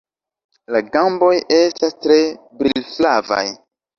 La 0.75 0.79
gamboj 0.95 1.29
estas 1.57 1.95
tre 2.05 2.17
brilflavaj. 2.63 3.45